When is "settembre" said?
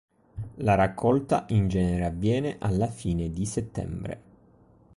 3.45-4.21